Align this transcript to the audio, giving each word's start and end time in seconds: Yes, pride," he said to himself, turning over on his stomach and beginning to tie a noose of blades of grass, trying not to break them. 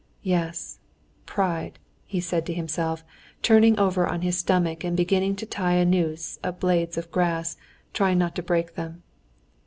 Yes, 0.23 0.79
pride," 1.27 1.77
he 2.07 2.19
said 2.19 2.43
to 2.47 2.55
himself, 2.55 3.03
turning 3.43 3.77
over 3.77 4.07
on 4.07 4.23
his 4.23 4.35
stomach 4.35 4.83
and 4.83 4.97
beginning 4.97 5.35
to 5.35 5.45
tie 5.45 5.75
a 5.75 5.85
noose 5.85 6.39
of 6.41 6.59
blades 6.59 6.97
of 6.97 7.11
grass, 7.11 7.55
trying 7.93 8.17
not 8.17 8.33
to 8.37 8.41
break 8.41 8.73
them. 8.73 9.03